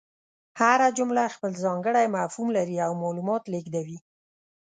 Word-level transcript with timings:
هره 0.59 0.87
جمله 0.97 1.33
خپل 1.35 1.51
ځانګړی 1.63 2.05
مفهوم 2.17 2.47
لري 2.57 2.75
او 2.85 2.91
معلومات 3.03 3.43
لېږدوي. 3.53 3.97